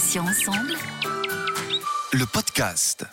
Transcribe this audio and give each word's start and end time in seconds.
Patients 0.00 0.22
ensemble. 0.22 0.72
Le 2.14 2.24
podcast. 2.24 3.04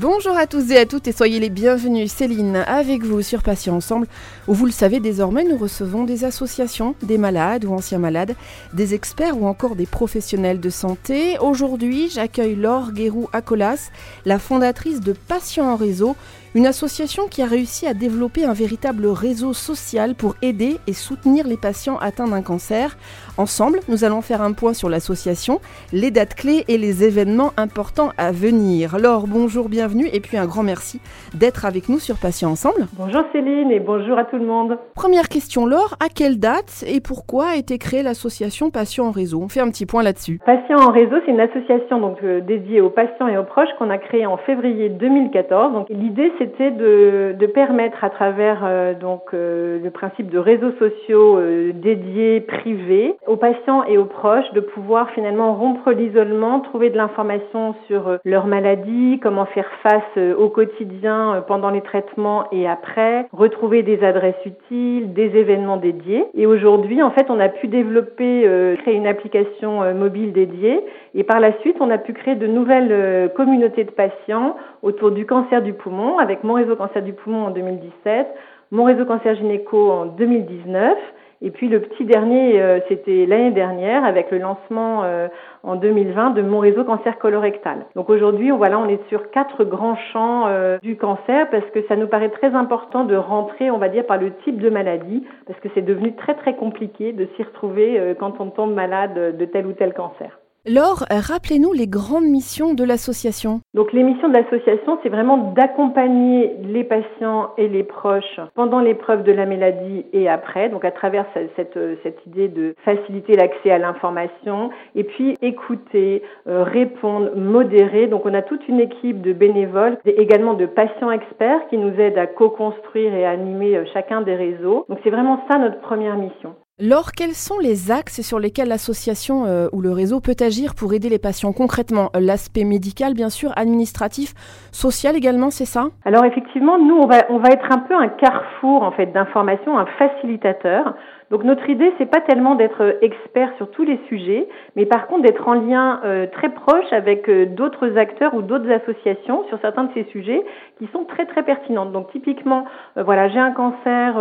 Bonjour 0.00 0.36
à 0.36 0.48
tous 0.48 0.72
et 0.72 0.78
à 0.78 0.84
toutes 0.84 1.06
et 1.06 1.12
soyez 1.12 1.38
les 1.38 1.48
bienvenus. 1.48 2.10
Céline 2.10 2.56
avec 2.56 3.04
vous 3.04 3.22
sur 3.22 3.44
Patients 3.44 3.76
Ensemble 3.76 4.08
où 4.48 4.54
vous 4.54 4.66
le 4.66 4.72
savez 4.72 4.98
désormais 4.98 5.44
nous 5.44 5.56
recevons 5.56 6.02
des 6.02 6.24
associations, 6.24 6.96
des 7.04 7.18
malades 7.18 7.64
ou 7.64 7.72
anciens 7.72 8.00
malades, 8.00 8.34
des 8.72 8.94
experts 8.94 9.40
ou 9.40 9.46
encore 9.46 9.76
des 9.76 9.86
professionnels 9.86 10.58
de 10.58 10.70
santé. 10.70 11.38
Aujourd'hui 11.38 12.10
j'accueille 12.10 12.56
Laure 12.56 12.90
Guérou 12.90 13.28
Acolas, 13.32 13.90
la 14.24 14.40
fondatrice 14.40 15.00
de 15.00 15.12
Patients 15.12 15.70
en 15.70 15.76
réseau, 15.76 16.16
une 16.56 16.66
association 16.66 17.24
qui 17.30 17.42
a 17.42 17.44
réussi 17.44 17.86
à 17.86 17.92
développer 17.92 18.46
un 18.46 18.54
véritable 18.54 19.06
réseau 19.08 19.52
social 19.52 20.14
pour 20.14 20.36
aider 20.40 20.76
et 20.86 20.94
soutenir 20.94 21.46
les 21.46 21.58
patients 21.58 21.98
atteints 21.98 22.28
d'un 22.28 22.40
cancer. 22.40 22.96
Ensemble, 23.36 23.80
nous 23.90 24.04
allons 24.04 24.22
faire 24.22 24.40
un 24.40 24.54
point 24.54 24.72
sur 24.72 24.88
l'association, 24.88 25.60
les 25.92 26.10
dates 26.10 26.34
clés 26.34 26.64
et 26.68 26.78
les 26.78 27.04
événements 27.04 27.50
importants 27.58 28.08
à 28.16 28.32
venir. 28.32 28.96
Laure, 28.98 29.26
bonjour, 29.28 29.68
bienvenue 29.68 30.06
et 30.10 30.20
puis 30.20 30.38
un 30.38 30.46
grand 30.46 30.62
merci 30.62 30.98
d'être 31.38 31.66
avec 31.66 31.90
nous 31.90 31.98
sur 31.98 32.16
Patients 32.16 32.52
Ensemble. 32.52 32.86
Bonjour 32.94 33.24
Céline 33.32 33.70
et 33.70 33.78
bonjour 33.78 34.18
à 34.18 34.24
tout 34.24 34.36
le 34.36 34.46
monde. 34.46 34.78
Première 34.94 35.28
question, 35.28 35.66
Laure, 35.66 35.96
à 36.00 36.08
quelle 36.08 36.38
date 36.38 36.84
et 36.88 37.02
pourquoi 37.02 37.48
a 37.48 37.56
été 37.56 37.76
créée 37.76 38.02
l'association 38.02 38.70
Patients 38.70 39.08
en 39.08 39.10
réseau? 39.10 39.42
On 39.42 39.48
fait 39.48 39.60
un 39.60 39.68
petit 39.68 39.84
point 39.84 40.02
là-dessus. 40.02 40.40
Patients 40.46 40.80
en 40.80 40.90
réseau, 40.90 41.16
c'est 41.26 41.32
une 41.32 41.40
association 41.40 42.00
donc 42.00 42.16
euh, 42.24 42.40
dédiée 42.40 42.80
aux 42.80 42.88
patients 42.88 43.28
et 43.28 43.36
aux 43.36 43.44
proches 43.44 43.68
qu'on 43.78 43.90
a 43.90 43.98
créée 43.98 44.24
en 44.24 44.38
février 44.38 44.88
2014. 44.88 45.74
Donc 45.74 45.88
l'idée 45.90 46.32
c'est 46.38 46.45
c'était 46.46 46.70
de, 46.70 47.46
permettre 47.46 48.04
à 48.04 48.10
travers 48.10 48.62
euh, 48.64 48.92
donc 48.92 49.32
euh, 49.32 49.78
le 49.82 49.90
principe 49.90 50.28
de 50.30 50.38
réseaux 50.38 50.72
sociaux 50.78 51.38
euh, 51.38 51.72
dédiés 51.72 52.40
privés 52.40 53.14
aux 53.26 53.36
patients 53.36 53.84
et 53.84 53.96
aux 53.96 54.04
proches 54.04 54.52
de 54.52 54.60
pouvoir 54.60 55.10
finalement 55.10 55.54
rompre 55.54 55.90
l'isolement, 55.92 56.60
trouver 56.60 56.90
de 56.90 56.96
l'information 56.96 57.74
sur 57.86 58.18
leur 58.24 58.46
maladie, 58.46 59.18
comment 59.22 59.46
faire 59.46 59.70
face 59.82 60.18
au 60.38 60.48
quotidien 60.48 61.42
pendant 61.48 61.70
les 61.70 61.80
traitements 61.80 62.44
et 62.52 62.68
après, 62.68 63.26
retrouver 63.32 63.82
des 63.82 64.04
adresses 64.04 64.34
utiles, 64.44 65.14
des 65.14 65.36
événements 65.36 65.78
dédiés. 65.78 66.24
Et 66.34 66.46
aujourd'hui, 66.46 67.02
en 67.02 67.10
fait, 67.10 67.26
on 67.30 67.40
a 67.40 67.48
pu 67.48 67.68
développer, 67.68 68.48
créer 68.82 68.94
une 68.94 69.06
application 69.06 69.94
mobile 69.94 70.32
dédiée 70.32 70.80
et 71.14 71.24
par 71.24 71.40
la 71.40 71.58
suite, 71.60 71.76
on 71.80 71.90
a 71.90 71.98
pu 71.98 72.12
créer 72.12 72.34
de 72.34 72.46
nouvelles 72.46 73.30
communautés 73.34 73.84
de 73.84 73.90
patients 73.90 74.56
autour 74.82 75.10
du 75.10 75.26
cancer 75.26 75.62
du 75.62 75.72
poumon 75.72 76.18
avec 76.18 76.35
mon 76.44 76.54
réseau 76.54 76.76
cancer 76.76 77.02
du 77.02 77.12
poumon 77.12 77.46
en 77.46 77.50
2017, 77.50 78.26
mon 78.70 78.84
réseau 78.84 79.04
cancer 79.04 79.34
gynéco 79.34 79.90
en 79.90 80.06
2019. 80.06 80.96
Et 81.42 81.50
puis 81.50 81.68
le 81.68 81.80
petit 81.80 82.04
dernier, 82.04 82.62
euh, 82.62 82.80
c'était 82.88 83.26
l'année 83.26 83.50
dernière 83.50 84.04
avec 84.04 84.30
le 84.30 84.38
lancement 84.38 85.04
euh, 85.04 85.28
en 85.62 85.76
2020 85.76 86.30
de 86.30 86.40
mon 86.40 86.60
réseau 86.60 86.82
cancer 86.84 87.18
colorectal. 87.18 87.84
Donc 87.94 88.08
aujourd'hui, 88.08 88.50
voilà, 88.50 88.78
on 88.78 88.88
est 88.88 89.06
sur 89.10 89.30
quatre 89.30 89.64
grands 89.64 89.96
champs 90.12 90.46
euh, 90.46 90.78
du 90.82 90.96
cancer 90.96 91.50
parce 91.50 91.66
que 91.74 91.86
ça 91.88 91.96
nous 91.96 92.06
paraît 92.06 92.30
très 92.30 92.54
important 92.54 93.04
de 93.04 93.16
rentrer, 93.16 93.70
on 93.70 93.78
va 93.78 93.90
dire, 93.90 94.06
par 94.06 94.18
le 94.18 94.32
type 94.44 94.60
de 94.60 94.70
maladie 94.70 95.26
parce 95.46 95.60
que 95.60 95.68
c'est 95.74 95.82
devenu 95.82 96.14
très 96.14 96.34
très 96.34 96.56
compliqué 96.56 97.12
de 97.12 97.28
s'y 97.36 97.42
retrouver 97.42 98.14
quand 98.18 98.40
on 98.40 98.46
tombe 98.46 98.74
malade 98.74 99.36
de 99.36 99.44
tel 99.44 99.66
ou 99.66 99.72
tel 99.72 99.92
cancer. 99.92 100.38
Laure, 100.68 101.04
rappelez-nous 101.10 101.72
les 101.72 101.86
grandes 101.86 102.24
missions 102.24 102.74
de 102.74 102.82
l'association. 102.82 103.60
Donc 103.74 103.92
les 103.92 104.02
missions 104.02 104.28
de 104.28 104.34
l'association, 104.34 104.98
c'est 105.00 105.08
vraiment 105.08 105.52
d'accompagner 105.52 106.56
les 106.60 106.82
patients 106.82 107.50
et 107.56 107.68
les 107.68 107.84
proches 107.84 108.40
pendant 108.56 108.80
l'épreuve 108.80 109.22
de 109.22 109.30
la 109.30 109.46
maladie 109.46 110.06
et 110.12 110.28
après, 110.28 110.68
donc 110.68 110.84
à 110.84 110.90
travers 110.90 111.24
cette, 111.54 111.78
cette 112.02 112.26
idée 112.26 112.48
de 112.48 112.74
faciliter 112.84 113.36
l'accès 113.36 113.70
à 113.70 113.78
l'information 113.78 114.70
et 114.96 115.04
puis 115.04 115.36
écouter, 115.40 116.24
euh, 116.48 116.64
répondre, 116.64 117.30
modérer. 117.36 118.08
Donc 118.08 118.26
on 118.26 118.34
a 118.34 118.42
toute 118.42 118.66
une 118.66 118.80
équipe 118.80 119.22
de 119.22 119.32
bénévoles 119.32 119.98
et 120.04 120.20
également 120.20 120.54
de 120.54 120.66
patients 120.66 121.12
experts 121.12 121.68
qui 121.70 121.78
nous 121.78 121.94
aident 122.00 122.18
à 122.18 122.26
co-construire 122.26 123.14
et 123.14 123.24
à 123.24 123.30
animer 123.30 123.76
euh, 123.76 123.84
chacun 123.94 124.20
des 124.20 124.34
réseaux. 124.34 124.84
Donc 124.88 124.98
c'est 125.04 125.10
vraiment 125.10 125.44
ça 125.48 125.58
notre 125.58 125.78
première 125.78 126.16
mission. 126.16 126.56
Laure, 126.78 127.12
quels 127.16 127.32
sont 127.32 127.58
les 127.58 127.90
axes 127.90 128.20
sur 128.20 128.38
lesquels 128.38 128.68
l'association 128.68 129.46
euh, 129.46 129.66
ou 129.72 129.80
le 129.80 129.92
réseau 129.92 130.20
peut 130.20 130.36
agir 130.40 130.74
pour 130.74 130.92
aider 130.92 131.08
les 131.08 131.18
patients 131.18 131.54
concrètement? 131.54 132.10
L'aspect 132.12 132.64
médical, 132.64 133.14
bien 133.14 133.30
sûr, 133.30 133.50
administratif, 133.56 134.34
social 134.72 135.16
également, 135.16 135.48
c'est 135.48 135.64
ça? 135.64 135.86
Alors 136.04 136.26
effectivement, 136.26 136.78
nous, 136.78 136.96
on 136.96 137.06
va, 137.06 137.24
on 137.30 137.38
va 137.38 137.48
être 137.48 137.64
un 137.72 137.78
peu 137.78 137.94
un 137.94 138.08
carrefour 138.08 138.82
en 138.82 138.92
fait 138.92 139.06
d'information, 139.06 139.78
un 139.78 139.86
facilitateur. 139.96 140.94
Donc 141.30 141.42
notre 141.42 141.68
idée, 141.68 141.92
c'est 141.98 142.10
pas 142.10 142.20
tellement 142.20 142.54
d'être 142.54 142.98
expert 143.02 143.52
sur 143.56 143.68
tous 143.72 143.84
les 143.84 143.98
sujets, 144.08 144.46
mais 144.76 144.86
par 144.86 145.08
contre 145.08 145.22
d'être 145.22 145.48
en 145.48 145.54
lien 145.54 146.00
euh, 146.04 146.26
très 146.26 146.50
proche 146.50 146.92
avec 146.92 147.28
euh, 147.28 147.46
d'autres 147.46 147.98
acteurs 147.98 148.34
ou 148.34 148.42
d'autres 148.42 148.70
associations 148.70 149.44
sur 149.48 149.58
certains 149.60 149.84
de 149.84 149.92
ces 149.94 150.04
sujets 150.04 150.44
qui 150.78 150.86
sont 150.92 151.04
très 151.04 151.26
très 151.26 151.42
pertinentes. 151.42 151.90
Donc 151.90 152.12
typiquement, 152.12 152.64
euh, 152.96 153.02
voilà, 153.02 153.28
j'ai 153.28 153.40
un 153.40 153.50
cancer 153.50 154.16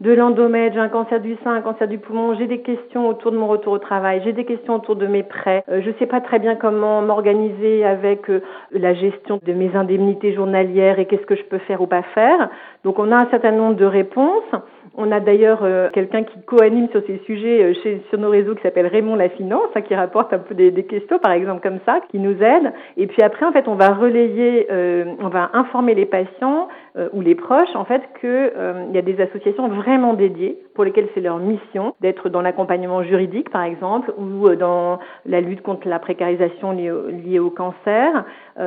de 0.00 0.12
l'endomètre, 0.12 0.74
j'ai 0.74 0.80
un 0.80 0.88
cancer 0.88 1.20
du 1.20 1.36
sein, 1.42 1.54
un 1.54 1.62
cancer 1.62 1.88
du 1.88 1.98
poumon, 1.98 2.34
j'ai 2.34 2.46
des 2.46 2.60
questions 2.60 3.08
autour 3.08 3.32
de 3.32 3.38
mon 3.38 3.46
retour 3.46 3.72
au 3.72 3.78
travail, 3.78 4.20
j'ai 4.24 4.32
des 4.32 4.44
questions 4.44 4.74
autour 4.74 4.96
de 4.96 5.06
mes 5.06 5.22
prêts, 5.22 5.64
je 5.68 5.90
sais 5.98 6.06
pas 6.06 6.20
très 6.20 6.38
bien 6.38 6.56
comment 6.56 7.00
m'organiser 7.02 7.84
avec 7.84 8.30
la 8.72 8.94
gestion 8.94 9.38
de 9.42 9.52
mes 9.52 9.74
indemnités 9.74 10.34
journalières 10.34 10.98
et 10.98 11.06
qu'est-ce 11.06 11.26
que 11.26 11.36
je 11.36 11.44
peux 11.44 11.58
faire 11.58 11.80
ou 11.80 11.86
pas 11.86 12.02
faire. 12.02 12.50
Donc 12.84 12.98
on 12.98 13.10
a 13.12 13.16
un 13.16 13.30
certain 13.30 13.52
nombre 13.52 13.76
de 13.76 13.86
réponses. 13.86 14.52
On 14.96 15.10
a 15.10 15.20
d'ailleurs 15.20 15.60
euh, 15.62 15.88
quelqu'un 15.92 16.24
qui 16.24 16.40
co-anime 16.42 16.88
sur 16.90 17.02
ces 17.06 17.18
sujets 17.24 17.62
euh, 17.62 17.74
chez, 17.82 18.02
sur 18.10 18.18
nos 18.18 18.30
réseaux 18.30 18.54
qui 18.54 18.62
s'appelle 18.62 18.86
Raymond 18.86 19.16
La 19.16 19.28
Finance, 19.30 19.68
hein, 19.74 19.80
qui 19.80 19.94
rapporte 19.94 20.32
un 20.32 20.38
peu 20.38 20.54
des, 20.54 20.72
questions, 20.84 21.18
par 21.18 21.32
exemple 21.32 21.62
comme 21.62 21.78
ça, 21.86 22.00
qui 22.10 22.18
nous 22.18 22.42
aide. 22.42 22.72
Et 22.96 23.06
puis 23.06 23.22
après, 23.22 23.46
en 23.46 23.52
fait, 23.52 23.68
on 23.68 23.74
va 23.74 23.94
relayer, 23.94 24.66
euh, 24.70 25.04
on 25.20 25.28
va 25.28 25.50
informer 25.54 25.94
les 25.94 26.06
patients 26.06 26.68
ou 27.12 27.20
les 27.20 27.34
proches, 27.34 27.74
en 27.74 27.84
fait, 27.84 28.02
qu'il 28.20 28.52
il 28.88 28.94
y 28.94 28.98
a 28.98 29.02
des 29.02 29.20
associations 29.20 29.68
vraiment 29.68 30.14
dédiées 30.14 30.58
pour 30.74 30.84
lesquelles 30.84 31.08
c'est 31.14 31.20
leur 31.20 31.38
mission 31.38 31.94
d'être 32.00 32.28
dans 32.28 32.42
l'accompagnement 32.42 33.02
juridique, 33.02 33.50
par 33.50 33.62
exemple, 33.62 34.12
ou 34.18 34.48
dans 34.56 34.98
la 35.26 35.40
lutte 35.40 35.62
contre 35.62 35.88
la 35.88 35.98
précarisation 35.98 36.72
liée 36.72 36.90
au, 36.90 37.08
liée 37.08 37.38
au 37.38 37.50
cancer. 37.50 38.24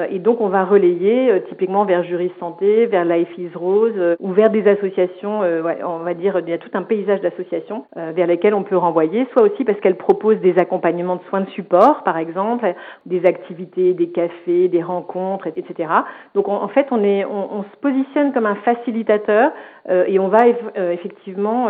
et 0.09 0.19
donc, 0.19 0.41
on 0.41 0.47
va 0.47 0.63
relayer 0.63 1.41
typiquement 1.49 1.85
vers 1.85 2.03
Juris 2.03 2.31
Santé, 2.39 2.85
vers 2.87 3.05
Life 3.05 3.37
is 3.37 3.49
Rose, 3.55 4.15
ou 4.19 4.31
vers 4.31 4.49
des 4.49 4.67
associations, 4.67 5.41
ouais, 5.41 5.83
on 5.83 5.99
va 5.99 6.13
dire, 6.13 6.39
il 6.39 6.49
y 6.49 6.53
a 6.53 6.57
tout 6.57 6.69
un 6.73 6.83
paysage 6.83 7.21
d'associations 7.21 7.85
euh, 7.97 8.11
vers 8.15 8.27
lesquelles 8.27 8.53
on 8.53 8.63
peut 8.63 8.77
renvoyer, 8.77 9.27
soit 9.31 9.43
aussi 9.43 9.63
parce 9.63 9.79
qu'elles 9.79 9.97
proposent 9.97 10.39
des 10.39 10.57
accompagnements 10.57 11.15
de 11.15 11.23
soins 11.29 11.41
de 11.41 11.49
support, 11.51 12.03
par 12.03 12.17
exemple, 12.17 12.73
des 13.05 13.25
activités, 13.25 13.93
des 13.93 14.09
cafés, 14.09 14.67
des 14.67 14.83
rencontres, 14.83 15.47
etc. 15.47 15.89
Donc 16.33 16.47
en 16.47 16.67
fait, 16.67 16.87
on, 16.91 17.03
est, 17.03 17.25
on, 17.25 17.63
se 17.63 17.77
positionne 17.81 18.14
comme 18.33 18.45
un 18.45 18.55
facilitateur 18.55 19.51
euh, 19.89 20.05
et 20.07 20.19
on 20.19 20.29
va 20.29 20.45
euh, 20.77 20.91
effectivement 20.91 21.67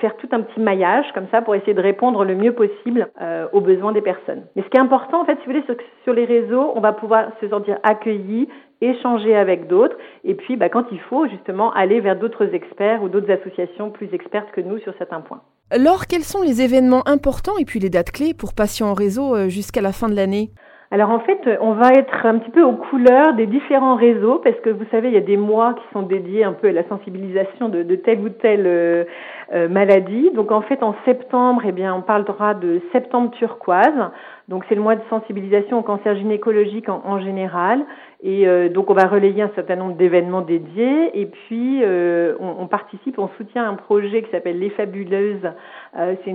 faire 0.00 0.16
tout 0.16 0.28
un 0.32 0.40
petit 0.42 0.60
maillage 0.60 1.06
comme 1.14 1.26
ça 1.30 1.42
pour 1.42 1.54
essayer 1.54 1.74
de 1.74 1.80
répondre 1.80 2.24
le 2.24 2.34
mieux 2.34 2.52
possible 2.52 3.08
aux 3.52 3.60
besoins 3.60 3.92
des 3.92 4.00
personnes. 4.00 4.42
Mais 4.54 4.62
ce 4.62 4.68
qui 4.68 4.76
est 4.76 4.80
important, 4.80 5.22
en 5.22 5.24
fait, 5.24 5.38
si 5.40 5.46
vous 5.46 5.52
voulez, 5.52 5.64
sur, 6.04 6.12
les 6.12 6.24
réseaux, 6.24 6.72
on 6.74 6.80
va 6.80 6.92
pouvoir 6.92 7.30
se 7.40 7.48
sentir 7.48 7.78
accueilli, 7.82 8.48
échanger 8.80 9.34
avec 9.34 9.66
d'autres, 9.66 9.96
et 10.24 10.34
puis 10.34 10.56
bah, 10.56 10.68
quand 10.68 10.84
il 10.92 11.00
faut 11.00 11.26
justement 11.26 11.72
aller 11.72 12.00
vers 12.00 12.16
d'autres 12.16 12.54
experts 12.54 13.02
ou 13.02 13.08
d'autres 13.08 13.30
associations 13.30 13.90
plus 13.90 14.08
expertes 14.12 14.50
que 14.52 14.60
nous 14.60 14.78
sur 14.78 14.94
certains 14.98 15.20
points. 15.20 15.42
Alors, 15.70 16.06
quels 16.06 16.22
sont 16.22 16.42
les 16.42 16.62
événements 16.62 17.06
importants 17.06 17.58
et 17.58 17.66
puis 17.66 17.78
les 17.78 17.90
dates 17.90 18.12
clés 18.12 18.32
pour 18.32 18.54
Patients 18.54 18.88
en 18.88 18.94
réseau 18.94 19.34
euh, 19.34 19.48
jusqu'à 19.48 19.82
la 19.82 19.92
fin 19.92 20.08
de 20.08 20.14
l'année? 20.14 20.50
Alors 20.90 21.10
en 21.10 21.20
fait, 21.20 21.38
on 21.60 21.72
va 21.72 21.90
être 21.90 22.24
un 22.24 22.38
petit 22.38 22.50
peu 22.50 22.62
aux 22.62 22.72
couleurs 22.72 23.34
des 23.34 23.46
différents 23.46 23.96
réseaux 23.96 24.40
parce 24.42 24.58
que 24.60 24.70
vous 24.70 24.86
savez, 24.90 25.08
il 25.08 25.14
y 25.14 25.18
a 25.18 25.20
des 25.20 25.36
mois 25.36 25.74
qui 25.74 25.84
sont 25.92 26.00
dédiés 26.00 26.44
un 26.44 26.54
peu 26.54 26.68
à 26.68 26.72
la 26.72 26.88
sensibilisation 26.88 27.68
de, 27.68 27.82
telle 27.96 28.20
ou 28.20 28.30
telle 28.30 28.66
euh, 28.66 29.04
euh, 29.52 29.68
maladie. 29.68 30.30
Donc 30.34 30.50
en 30.50 30.62
fait, 30.62 30.82
en 30.82 30.94
septembre, 31.04 31.60
eh 31.66 31.72
bien, 31.72 31.94
on 31.94 32.00
parlera 32.00 32.54
de 32.54 32.80
septembre 32.92 33.30
turquoise. 33.32 34.10
Donc 34.48 34.64
c'est 34.68 34.74
le 34.74 34.80
mois 34.80 34.96
de 34.96 35.02
sensibilisation 35.10 35.78
au 35.78 35.82
cancer 35.82 36.16
gynécologique 36.16 36.88
en, 36.88 37.02
en 37.04 37.20
général. 37.20 37.84
Et 38.22 38.48
euh, 38.48 38.68
donc 38.68 38.90
on 38.90 38.94
va 38.94 39.06
relayer 39.06 39.42
un 39.42 39.50
certain 39.54 39.76
nombre 39.76 39.94
d'événements 39.96 40.40
dédiés. 40.40 41.10
Et 41.20 41.26
puis 41.26 41.82
euh, 41.82 42.34
on, 42.40 42.56
on, 42.60 42.66
participe, 42.66 43.18
on 43.18 43.28
soutient 43.36 43.68
un 43.68 43.74
projet 43.74 44.22
qui 44.22 44.30
s'appelle 44.30 44.58
Les 44.58 44.70
Fabuleuses. 44.70 45.50
Euh, 45.98 46.14
c'est 46.24 46.32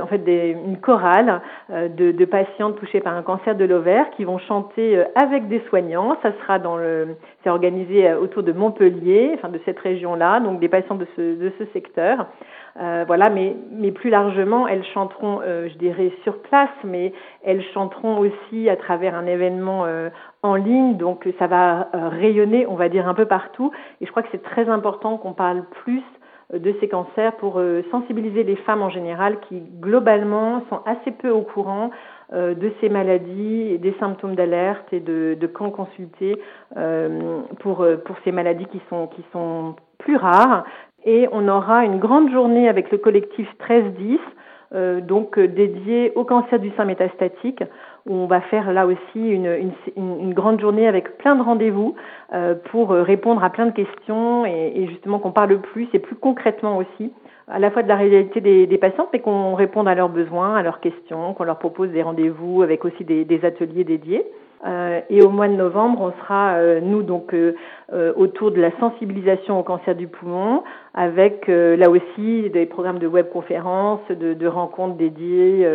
en 0.00 0.06
fait 0.06 0.18
des, 0.18 0.56
une 0.64 0.78
chorale 0.78 1.40
de, 1.70 2.12
de, 2.12 2.24
patientes 2.24 2.76
touchées 2.76 3.00
par 3.00 3.14
un 3.14 3.22
cancer 3.22 3.56
de 3.56 3.64
l'ovaire 3.64 4.10
qui 4.16 4.24
vont 4.24 4.38
chanter 4.38 5.02
avec 5.16 5.48
des 5.48 5.60
soignants. 5.68 6.16
Ça 6.22 6.32
sera 6.42 6.58
dans 6.58 6.76
le, 6.76 7.16
c'est 7.42 7.50
organisé 7.50 8.14
autour 8.14 8.44
de 8.44 8.52
Montpellier, 8.52 9.32
enfin 9.34 9.48
de 9.48 9.60
cette 9.64 9.78
région-là, 9.80 10.40
donc 10.40 10.60
des 10.60 10.68
patients 10.68 10.94
de 10.94 11.06
ce, 11.16 11.20
de 11.20 11.52
ce 11.58 11.64
secteur. 11.72 12.26
Euh, 12.78 13.04
voilà, 13.06 13.30
mais, 13.30 13.56
mais 13.70 13.90
plus 13.90 14.10
largement, 14.10 14.68
elles 14.68 14.84
chanteront, 14.92 15.40
euh, 15.42 15.68
je 15.70 15.78
dirais, 15.78 16.12
sur 16.24 16.42
place, 16.42 16.68
mais 16.84 17.12
elles 17.42 17.55
chanteront 17.74 18.18
aussi 18.18 18.68
à 18.68 18.76
travers 18.76 19.14
un 19.14 19.26
événement 19.26 19.84
euh, 19.86 20.10
en 20.42 20.54
ligne, 20.54 20.96
donc 20.96 21.28
ça 21.38 21.46
va 21.46 21.88
rayonner, 21.92 22.66
on 22.66 22.74
va 22.74 22.88
dire, 22.88 23.08
un 23.08 23.14
peu 23.14 23.26
partout. 23.26 23.70
Et 24.00 24.06
je 24.06 24.10
crois 24.10 24.22
que 24.22 24.28
c'est 24.32 24.42
très 24.42 24.68
important 24.68 25.16
qu'on 25.18 25.32
parle 25.32 25.64
plus 25.82 26.02
de 26.54 26.74
ces 26.78 26.88
cancers 26.88 27.36
pour 27.38 27.60
sensibiliser 27.90 28.44
les 28.44 28.54
femmes 28.54 28.80
en 28.80 28.88
général 28.88 29.40
qui 29.48 29.60
globalement 29.80 30.62
sont 30.70 30.80
assez 30.86 31.10
peu 31.10 31.28
au 31.28 31.40
courant 31.40 31.90
de 32.32 32.72
ces 32.80 32.88
maladies, 32.88 33.76
des 33.80 33.92
symptômes 33.98 34.36
d'alerte 34.36 34.92
et 34.92 35.00
de, 35.00 35.36
de 35.40 35.46
quand 35.48 35.70
consulter 35.70 36.40
pour, 37.58 37.84
pour 38.04 38.16
ces 38.22 38.30
maladies 38.30 38.66
qui 38.66 38.80
sont, 38.88 39.08
qui 39.08 39.24
sont 39.32 39.74
plus 39.98 40.16
rares. 40.16 40.64
Et 41.06 41.28
on 41.30 41.48
aura 41.48 41.84
une 41.84 41.98
grande 41.98 42.30
journée 42.30 42.68
avec 42.68 42.90
le 42.90 42.98
collectif 42.98 43.48
1310 43.60 44.14
euh, 44.14 44.18
donc 45.00 45.38
euh, 45.38 45.48
dédié 45.48 46.12
au 46.14 46.24
cancer 46.24 46.58
du 46.58 46.70
sein 46.76 46.84
métastatique, 46.84 47.62
où 48.06 48.14
on 48.14 48.26
va 48.26 48.40
faire 48.40 48.72
là 48.72 48.86
aussi 48.86 49.00
une, 49.16 49.72
une, 49.96 50.34
grande 50.34 50.60
journée 50.60 50.86
avec 50.86 51.18
plein 51.18 51.34
de 51.34 51.42
rendez-vous 51.42 51.94
euh, 52.32 52.54
pour 52.70 52.90
répondre 52.90 53.42
à 53.42 53.50
plein 53.50 53.66
de 53.66 53.72
questions 53.72 54.44
et, 54.46 54.86
justement 54.88 55.18
qu'on 55.18 55.32
parle 55.32 55.60
plus 55.60 55.88
et 55.92 55.98
plus 55.98 56.16
concrètement 56.16 56.76
aussi 56.76 57.12
à 57.48 57.58
la 57.58 57.70
fois 57.70 57.82
de 57.82 57.88
la 57.88 57.96
réalité 57.96 58.40
des, 58.40 58.66
des 58.66 58.78
patients, 58.78 59.08
mais 59.12 59.20
qu'on 59.20 59.54
réponde 59.54 59.86
à 59.86 59.94
leurs 59.94 60.08
besoins, 60.08 60.56
à 60.56 60.62
leurs 60.62 60.80
questions, 60.80 61.32
qu'on 61.34 61.44
leur 61.44 61.58
propose 61.58 61.90
des 61.90 62.02
rendez-vous 62.02 62.62
avec 62.62 62.84
aussi 62.84 63.04
des 63.04 63.44
ateliers 63.44 63.84
dédiés. 63.84 64.26
Euh, 64.66 65.00
et 65.10 65.22
au 65.22 65.30
mois 65.30 65.48
de 65.48 65.54
novembre, 65.54 66.00
on 66.00 66.22
sera, 66.22 66.54
euh, 66.54 66.80
nous, 66.80 67.02
donc, 67.02 67.34
euh, 67.34 67.54
autour 68.16 68.50
de 68.50 68.60
la 68.60 68.70
sensibilisation 68.78 69.60
au 69.60 69.62
cancer 69.62 69.94
du 69.94 70.08
poumon, 70.08 70.64
avec 70.94 71.46
là 71.46 71.88
aussi 71.88 72.50
des 72.50 72.66
programmes 72.66 72.98
de 72.98 73.06
webconférences, 73.06 74.00
de, 74.10 74.34
de 74.34 74.46
rencontres 74.46 74.96
dédiées 74.96 75.68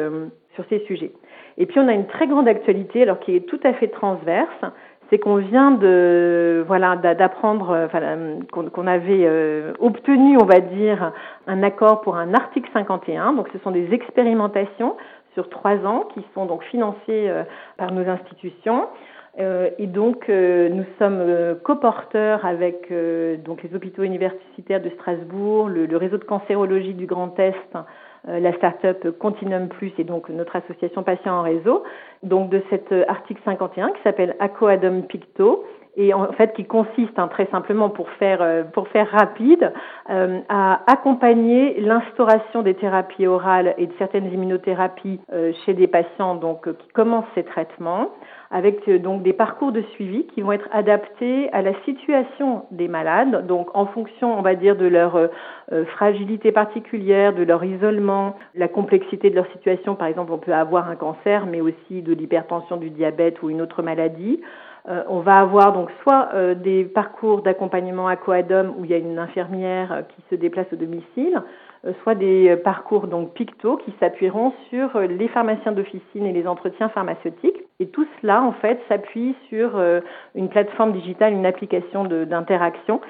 sur 0.55 0.65
ces 0.69 0.79
sujets. 0.79 1.11
Et 1.57 1.65
puis, 1.65 1.79
on 1.79 1.87
a 1.87 1.93
une 1.93 2.07
très 2.07 2.27
grande 2.27 2.47
actualité, 2.47 3.03
alors 3.03 3.19
qui 3.19 3.35
est 3.35 3.47
tout 3.47 3.59
à 3.63 3.73
fait 3.73 3.87
transverse, 3.87 4.65
c'est 5.09 5.19
qu'on 5.19 5.37
vient 5.37 5.71
de 5.71 6.63
voilà 6.67 6.95
d'apprendre 6.95 7.89
qu'on 8.51 8.87
avait 8.87 9.29
obtenu 9.79 10.37
on 10.41 10.45
va 10.45 10.61
dire 10.61 11.11
un 11.47 11.63
accord 11.63 11.99
pour 11.99 12.15
un 12.15 12.33
article 12.33 12.69
51 12.71 13.33
donc 13.33 13.49
ce 13.51 13.59
sont 13.59 13.71
des 13.71 13.93
expérimentations 13.93 14.95
sur 15.33 15.49
trois 15.49 15.77
ans 15.85 16.07
qui 16.13 16.21
sont 16.33 16.45
donc 16.45 16.63
financés 16.63 16.99
euh, 17.09 17.43
par 17.77 17.91
nos 17.91 18.07
institutions. 18.07 18.87
Euh, 19.39 19.69
et 19.77 19.87
donc, 19.87 20.29
euh, 20.29 20.67
nous 20.69 20.83
sommes 20.99 21.55
coporteurs 21.63 22.45
avec 22.45 22.91
donc 23.45 23.63
les 23.63 23.73
hôpitaux 23.73 24.03
universitaires 24.03 24.81
de 24.81 24.89
Strasbourg, 24.89 25.69
le, 25.69 25.85
le 25.85 25.97
réseau 25.97 26.17
de 26.17 26.25
cancérologie 26.25 26.93
du 26.93 27.05
Grand 27.05 27.37
Est, 27.39 27.77
la 28.27 28.53
start-up 28.57 29.17
Continuum 29.17 29.67
Plus 29.67 29.91
et 29.97 30.03
donc 30.03 30.29
notre 30.29 30.55
association 30.55 31.01
Patients 31.01 31.39
en 31.39 31.41
réseau. 31.41 31.83
Donc, 32.23 32.49
de 32.49 32.61
cet 32.69 32.91
article 33.07 33.41
51 33.45 33.91
qui 33.91 34.01
s'appelle 34.03 34.35
Acoadum 34.39 35.03
Picto 35.03 35.63
et 35.97 36.13
en 36.13 36.31
fait 36.33 36.53
qui 36.53 36.65
consiste 36.65 37.17
hein, 37.17 37.27
très 37.27 37.47
simplement 37.47 37.89
pour 37.89 38.09
faire 38.11 38.41
euh, 38.41 38.63
pour 38.63 38.87
faire 38.89 39.09
rapide 39.11 39.73
euh, 40.09 40.39
à 40.47 40.81
accompagner 40.87 41.79
l'instauration 41.81 42.61
des 42.61 42.75
thérapies 42.75 43.27
orales 43.27 43.75
et 43.77 43.87
de 43.87 43.93
certaines 43.97 44.31
immunothérapies 44.31 45.19
euh, 45.33 45.51
chez 45.65 45.73
des 45.73 45.87
patients 45.87 46.35
donc 46.35 46.71
qui 46.77 46.87
commencent 46.89 47.25
ces 47.35 47.43
traitements 47.43 48.09
avec 48.51 48.89
donc 49.01 49.23
des 49.23 49.33
parcours 49.33 49.71
de 49.71 49.81
suivi 49.93 50.25
qui 50.27 50.41
vont 50.41 50.51
être 50.51 50.67
adaptés 50.71 51.49
à 51.51 51.61
la 51.61 51.73
situation 51.83 52.65
des 52.71 52.87
malades 52.87 53.47
donc 53.47 53.69
en 53.73 53.85
fonction 53.85 54.37
on 54.37 54.41
va 54.41 54.55
dire 54.55 54.75
de 54.75 54.85
leur 54.85 55.17
fragilité 55.95 56.51
particulière 56.51 57.33
de 57.33 57.43
leur 57.43 57.63
isolement 57.63 58.35
la 58.55 58.67
complexité 58.67 59.29
de 59.29 59.35
leur 59.35 59.47
situation. 59.53 59.95
Par 59.95 60.09
exemple 60.09 60.33
on 60.33 60.37
peut 60.37 60.53
avoir 60.53 60.89
un 60.89 60.97
cancer 60.97 61.45
mais 61.45 61.61
aussi 61.61 62.01
de 62.01 62.13
l'hypertension 62.13 62.75
du 62.75 62.89
diabète 62.89 63.41
ou 63.41 63.49
une 63.49 63.61
autre 63.61 63.83
maladie 63.83 64.41
euh, 64.89 65.03
on 65.07 65.19
va 65.19 65.39
avoir 65.39 65.73
donc 65.73 65.89
soit 66.01 66.29
euh, 66.33 66.55
des 66.55 66.85
parcours 66.85 67.41
d'accompagnement 67.43 68.07
à 68.07 68.15
où 68.15 68.85
il 68.85 68.89
y 68.89 68.93
a 68.93 68.97
une 68.97 69.19
infirmière 69.19 69.91
euh, 69.91 70.01
qui 70.01 70.23
se 70.29 70.35
déplace 70.35 70.67
au 70.73 70.75
domicile, 70.75 71.41
soit 72.03 72.13
des 72.13 72.55
parcours 72.57 73.07
donc 73.07 73.33
picto 73.33 73.75
qui 73.77 73.91
s'appuieront 73.99 74.53
sur 74.69 74.99
les 74.99 75.27
pharmaciens 75.29 75.71
d'officine 75.71 76.27
et 76.27 76.31
les 76.31 76.47
entretiens 76.47 76.89
pharmaceutiques. 76.89 77.57
Et 77.79 77.87
tout 77.87 78.05
cela 78.21 78.43
en 78.43 78.51
fait 78.51 78.79
s'appuie 78.87 79.35
sur 79.49 79.81
une 80.35 80.49
plateforme 80.49 80.91
digitale, 80.91 81.33
une 81.33 81.47
application 81.47 82.03
d'interaction 82.03 83.01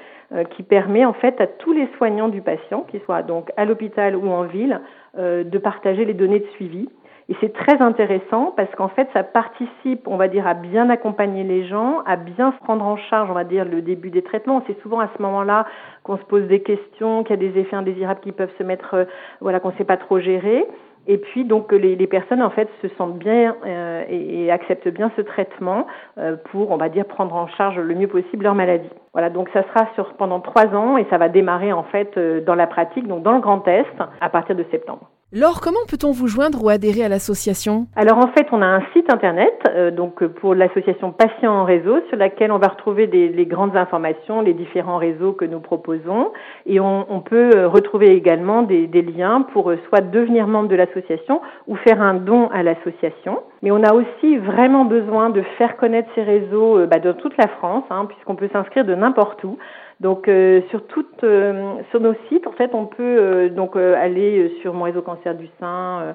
qui 0.56 0.62
permet 0.62 1.04
en 1.04 1.12
fait 1.12 1.38
à 1.38 1.46
tous 1.46 1.74
les 1.74 1.86
soignants 1.98 2.30
du 2.30 2.40
patient, 2.40 2.86
qu'ils 2.90 3.02
soient 3.02 3.22
donc 3.22 3.50
à 3.58 3.66
l'hôpital 3.66 4.16
ou 4.16 4.30
en 4.30 4.44
ville, 4.44 4.80
de 5.18 5.58
partager 5.58 6.06
les 6.06 6.14
données 6.14 6.40
de 6.40 6.48
suivi 6.54 6.88
et 7.32 7.36
c'est 7.40 7.54
très 7.54 7.80
intéressant 7.80 8.52
parce 8.58 8.70
qu'en 8.74 8.88
fait, 8.88 9.08
ça 9.14 9.22
participe, 9.22 10.06
on 10.06 10.18
va 10.18 10.28
dire, 10.28 10.46
à 10.46 10.52
bien 10.52 10.90
accompagner 10.90 11.44
les 11.44 11.66
gens, 11.66 12.00
à 12.04 12.16
bien 12.16 12.52
se 12.52 12.58
prendre 12.58 12.84
en 12.84 12.98
charge, 12.98 13.30
on 13.30 13.32
va 13.32 13.44
dire, 13.44 13.64
le 13.64 13.80
début 13.80 14.10
des 14.10 14.20
traitements. 14.20 14.62
C'est 14.66 14.78
souvent 14.82 15.00
à 15.00 15.08
ce 15.16 15.22
moment-là 15.22 15.64
qu'on 16.02 16.18
se 16.18 16.24
pose 16.24 16.46
des 16.46 16.60
questions, 16.60 17.24
qu'il 17.24 17.30
y 17.30 17.46
a 17.46 17.50
des 17.50 17.58
effets 17.58 17.74
indésirables 17.74 18.20
qui 18.20 18.32
peuvent 18.32 18.52
se 18.58 18.62
mettre, 18.62 18.92
euh, 18.92 19.04
voilà, 19.40 19.60
qu'on 19.60 19.70
ne 19.70 19.76
sait 19.76 19.84
pas 19.84 19.96
trop 19.96 20.20
gérer. 20.20 20.66
Et 21.06 21.16
puis 21.16 21.46
donc 21.46 21.72
les, 21.72 21.96
les, 21.96 22.06
personnes 22.06 22.42
en 22.42 22.50
fait 22.50 22.68
se 22.82 22.88
sentent 22.98 23.16
bien 23.16 23.56
euh, 23.64 24.04
et, 24.10 24.44
et, 24.44 24.50
acceptent 24.50 24.88
bien 24.88 25.10
ce 25.16 25.22
traitement 25.22 25.86
euh, 26.18 26.36
pour 26.50 26.70
on 26.70 26.76
va 26.76 26.90
dire 26.90 27.06
prendre 27.06 27.34
en 27.34 27.48
charge 27.48 27.78
le 27.78 27.94
mieux 27.94 28.08
possible 28.08 28.44
leur 28.44 28.54
maladie. 28.54 28.90
Voilà 29.14 29.30
donc 29.30 29.48
ça 29.54 29.64
sera 29.64 29.88
sur 29.94 30.12
pendant 30.12 30.38
trois 30.40 30.66
ans 30.76 30.98
et 30.98 31.06
ça 31.10 31.18
va 31.18 31.28
démarrer 31.28 31.72
en 31.72 31.82
fait 31.82 32.16
dans 32.44 32.54
la 32.54 32.68
pratique 32.68 33.08
donc 33.08 33.24
dans 33.24 33.32
le 33.32 33.40
Grand 33.40 33.66
Est 33.66 33.86
à 34.20 34.28
partir 34.28 34.54
de 34.54 34.64
septembre. 34.70 35.11
Laure, 35.34 35.62
comment 35.62 35.80
peut-on 35.88 36.10
vous 36.10 36.26
joindre 36.26 36.62
ou 36.62 36.68
adhérer 36.68 37.04
à 37.04 37.08
l'association? 37.08 37.86
Alors 37.96 38.18
en 38.18 38.28
fait, 38.32 38.46
on 38.52 38.60
a 38.60 38.66
un 38.66 38.82
site 38.92 39.10
internet 39.10 39.54
euh, 39.70 39.90
donc 39.90 40.22
pour 40.22 40.54
l'association 40.54 41.10
Patients 41.10 41.54
en 41.54 41.64
réseau 41.64 42.00
sur 42.10 42.18
laquelle 42.18 42.52
on 42.52 42.58
va 42.58 42.68
retrouver 42.68 43.06
les 43.06 43.46
grandes 43.46 43.74
informations, 43.74 44.42
les 44.42 44.52
différents 44.52 44.98
réseaux 44.98 45.32
que 45.32 45.46
nous 45.46 45.60
proposons 45.60 46.32
et 46.66 46.80
on, 46.80 47.22
peut 47.24 47.48
euh, 47.56 47.66
retrouver 47.66 48.14
également 48.14 48.60
des, 48.60 48.86
liens 49.00 49.46
pour 49.54 49.70
euh, 49.70 49.78
soit 49.88 50.02
devenir 50.02 50.46
membre 50.48 50.68
de 50.68 50.76
l'association 50.76 51.40
ou 51.66 51.76
faire 51.76 52.02
un 52.02 52.12
don 52.12 52.50
à 52.50 52.62
l'association. 52.62 53.40
Mais 53.62 53.70
on 53.70 53.82
a 53.84 53.94
aussi 53.94 54.36
vraiment 54.36 54.84
besoin 54.84 55.30
de 55.30 55.40
faire 55.56 55.78
connaître 55.78 56.10
ces 56.14 56.24
réseaux 56.24 56.86
bah, 56.86 56.98
dans 56.98 57.14
toute 57.14 57.38
la 57.38 57.48
France, 57.48 57.84
hein, 57.88 58.04
puisqu'on 58.04 58.34
peut 58.34 58.50
s'inscrire 58.52 58.84
de 58.84 58.94
n'importe 58.94 59.42
où. 59.44 59.56
Donc 60.02 60.26
euh, 60.26 60.62
sur 60.70 60.82
euh, 61.22 61.74
sur 61.92 62.00
nos 62.00 62.14
sites, 62.28 62.48
en 62.48 62.52
fait, 62.52 62.74
on 62.74 62.86
peut 62.86 63.02
euh, 63.02 63.48
donc 63.50 63.76
aller 63.76 64.52
sur 64.60 64.74
mon 64.74 64.84
réseau 64.84 65.00
cancer 65.00 65.36
du 65.36 65.46
sein, 65.60 66.14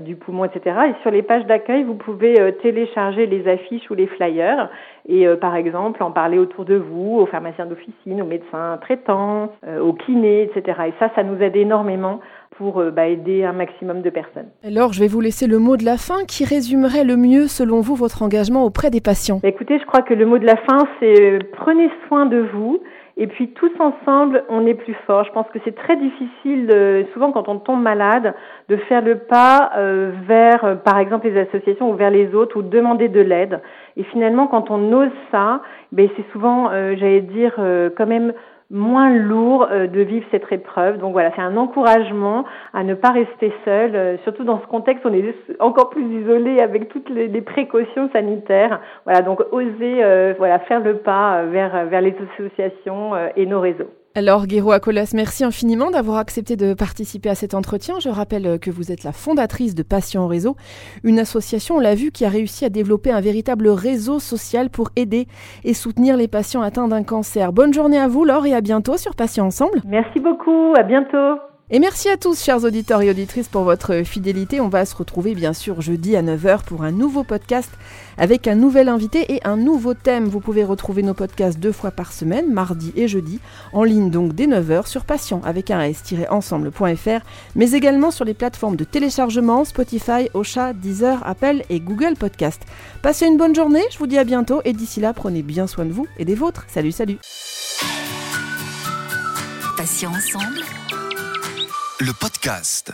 du 0.00 0.16
poumon, 0.16 0.44
etc. 0.44 0.76
Et 0.90 1.02
sur 1.02 1.12
les 1.12 1.22
pages 1.22 1.46
d'accueil, 1.46 1.84
vous 1.84 1.94
pouvez 1.94 2.34
télécharger 2.60 3.26
les 3.26 3.48
affiches 3.48 3.88
ou 3.90 3.94
les 3.94 4.06
flyers 4.06 4.68
et 5.08 5.26
par 5.40 5.56
exemple 5.56 6.02
en 6.02 6.10
parler 6.10 6.36
autour 6.36 6.66
de 6.66 6.74
vous, 6.74 7.18
aux 7.20 7.26
pharmaciens 7.26 7.64
d'officine, 7.64 8.20
aux 8.20 8.26
médecins 8.26 8.78
traitants, 8.82 9.50
aux 9.80 9.94
kinés, 9.94 10.42
etc. 10.42 10.78
Et 10.88 10.92
ça, 10.98 11.10
ça 11.14 11.22
nous 11.22 11.40
aide 11.40 11.56
énormément 11.56 12.20
pour 12.58 12.82
bah, 12.92 13.06
aider 13.06 13.44
un 13.44 13.52
maximum 13.52 14.02
de 14.02 14.10
personnes. 14.10 14.48
Alors, 14.62 14.92
je 14.92 15.00
vais 15.00 15.06
vous 15.06 15.20
laisser 15.20 15.46
le 15.46 15.58
mot 15.58 15.78
de 15.78 15.84
la 15.84 15.96
fin 15.96 16.24
qui 16.26 16.44
résumerait 16.44 17.04
le 17.04 17.16
mieux, 17.16 17.46
selon 17.46 17.80
vous, 17.80 17.94
votre 17.94 18.22
engagement 18.22 18.64
auprès 18.64 18.90
des 18.90 19.00
patients. 19.00 19.38
Bah, 19.42 19.48
écoutez, 19.48 19.78
je 19.78 19.86
crois 19.86 20.02
que 20.02 20.12
le 20.12 20.26
mot 20.26 20.38
de 20.38 20.46
la 20.46 20.56
fin, 20.56 20.86
c'est 21.00 21.38
prenez 21.52 21.88
soin 22.08 22.26
de 22.26 22.44
vous. 22.52 22.80
Et 23.20 23.26
puis 23.26 23.48
tous 23.48 23.72
ensemble, 23.80 24.44
on 24.48 24.64
est 24.64 24.74
plus 24.74 24.94
fort. 25.04 25.24
Je 25.24 25.32
pense 25.32 25.48
que 25.52 25.58
c'est 25.64 25.74
très 25.74 25.96
difficile, 25.96 27.04
souvent 27.12 27.32
quand 27.32 27.48
on 27.48 27.58
tombe 27.58 27.82
malade, 27.82 28.32
de 28.68 28.76
faire 28.76 29.02
le 29.02 29.18
pas 29.18 29.72
euh, 29.76 30.12
vers, 30.26 30.64
euh, 30.64 30.74
par 30.76 30.98
exemple, 30.98 31.26
les 31.26 31.40
associations 31.40 31.90
ou 31.90 31.94
vers 31.94 32.10
les 32.10 32.32
autres 32.32 32.56
ou 32.56 32.62
demander 32.62 33.08
de 33.08 33.20
l'aide. 33.20 33.60
Et 33.96 34.04
finalement, 34.04 34.46
quand 34.46 34.70
on 34.70 34.92
ose 34.92 35.10
ça, 35.32 35.62
ben 35.90 36.08
c'est 36.16 36.30
souvent, 36.30 36.70
euh, 36.70 36.94
j'allais 36.96 37.22
dire, 37.22 37.54
quand 37.96 38.06
même 38.06 38.32
moins 38.70 39.10
lourd 39.10 39.66
euh, 39.70 39.86
de 39.86 40.00
vivre 40.00 40.26
cette 40.30 40.50
épreuve. 40.52 40.98
Donc 40.98 41.12
voilà, 41.12 41.30
c'est 41.34 41.42
un 41.42 41.56
encouragement 41.56 42.44
à 42.74 42.84
ne 42.84 42.94
pas 42.94 43.10
rester 43.10 43.52
seul, 43.64 43.96
euh, 43.96 44.16
surtout 44.24 44.44
dans 44.44 44.60
ce 44.60 44.66
contexte 44.66 45.04
où 45.04 45.08
on 45.08 45.14
est 45.14 45.34
encore 45.60 45.90
plus 45.90 46.04
isolé 46.04 46.60
avec 46.60 46.88
toutes 46.88 47.08
les, 47.08 47.28
précautions 47.40 48.10
sanitaires. 48.12 48.80
Voilà, 49.04 49.22
donc 49.22 49.40
oser 49.52 50.04
euh, 50.04 50.34
voilà 50.38 50.58
faire 50.60 50.80
le 50.80 50.96
pas 50.98 51.44
vers 51.44 51.86
vers 51.86 52.00
les 52.00 52.14
associations 52.34 53.12
et 53.36 53.46
nos 53.46 53.60
réseaux. 53.60 53.90
Alors, 54.18 54.48
Guéro 54.48 54.72
Acolas, 54.72 55.12
merci 55.14 55.44
infiniment 55.44 55.92
d'avoir 55.92 56.18
accepté 56.18 56.56
de 56.56 56.74
participer 56.74 57.28
à 57.28 57.36
cet 57.36 57.54
entretien. 57.54 58.00
Je 58.00 58.08
rappelle 58.08 58.58
que 58.58 58.68
vous 58.68 58.90
êtes 58.90 59.04
la 59.04 59.12
fondatrice 59.12 59.76
de 59.76 59.84
Patients 59.84 60.24
en 60.24 60.26
Réseau, 60.26 60.56
une 61.04 61.20
association, 61.20 61.76
on 61.76 61.78
l'a 61.78 61.94
vu, 61.94 62.10
qui 62.10 62.24
a 62.24 62.28
réussi 62.28 62.64
à 62.64 62.68
développer 62.68 63.12
un 63.12 63.20
véritable 63.20 63.68
réseau 63.68 64.18
social 64.18 64.70
pour 64.70 64.90
aider 64.96 65.28
et 65.62 65.72
soutenir 65.72 66.16
les 66.16 66.26
patients 66.26 66.62
atteints 66.62 66.88
d'un 66.88 67.04
cancer. 67.04 67.52
Bonne 67.52 67.72
journée 67.72 68.00
à 68.00 68.08
vous, 68.08 68.24
Laure, 68.24 68.44
et 68.44 68.54
à 68.54 68.60
bientôt 68.60 68.96
sur 68.96 69.14
Patients 69.14 69.46
Ensemble. 69.46 69.82
Merci 69.86 70.18
beaucoup, 70.18 70.74
à 70.76 70.82
bientôt. 70.82 71.38
Et 71.70 71.80
merci 71.80 72.08
à 72.08 72.16
tous, 72.16 72.42
chers 72.42 72.64
auditeurs 72.64 73.02
et 73.02 73.10
auditrices, 73.10 73.48
pour 73.48 73.62
votre 73.62 74.02
fidélité. 74.02 74.58
On 74.58 74.70
va 74.70 74.86
se 74.86 74.96
retrouver 74.96 75.34
bien 75.34 75.52
sûr 75.52 75.82
jeudi 75.82 76.16
à 76.16 76.22
9h 76.22 76.62
pour 76.64 76.82
un 76.82 76.92
nouveau 76.92 77.24
podcast 77.24 77.70
avec 78.16 78.48
un 78.48 78.54
nouvel 78.54 78.88
invité 78.88 79.34
et 79.34 79.46
un 79.46 79.58
nouveau 79.58 79.92
thème. 79.92 80.28
Vous 80.28 80.40
pouvez 80.40 80.64
retrouver 80.64 81.02
nos 81.02 81.12
podcasts 81.12 81.58
deux 81.58 81.72
fois 81.72 81.90
par 81.90 82.14
semaine, 82.14 82.50
mardi 82.50 82.94
et 82.96 83.06
jeudi, 83.06 83.38
en 83.74 83.84
ligne 83.84 84.10
donc 84.10 84.34
dès 84.34 84.46
9h 84.46 84.86
sur 84.86 85.04
patient 85.04 85.42
avec 85.44 85.70
un 85.70 85.82
s-ensemble.fr, 85.82 87.20
mais 87.54 87.72
également 87.72 88.10
sur 88.10 88.24
les 88.24 88.34
plateformes 88.34 88.76
de 88.76 88.84
téléchargement 88.84 89.66
Spotify, 89.66 90.30
Ocha, 90.32 90.72
Deezer, 90.72 91.20
Apple 91.26 91.64
et 91.68 91.80
Google 91.80 92.14
Podcast. 92.18 92.62
Passez 93.02 93.26
une 93.26 93.36
bonne 93.36 93.54
journée, 93.54 93.82
je 93.92 93.98
vous 93.98 94.06
dis 94.06 94.16
à 94.16 94.24
bientôt 94.24 94.62
et 94.64 94.72
d'ici 94.72 95.00
là, 95.00 95.12
prenez 95.12 95.42
bien 95.42 95.66
soin 95.66 95.84
de 95.84 95.92
vous 95.92 96.06
et 96.18 96.24
des 96.24 96.34
vôtres. 96.34 96.64
Salut, 96.68 96.92
salut. 96.92 97.18
Patient 99.76 100.10
ensemble 100.10 100.77
le 102.00 102.12
podcast. 102.12 102.92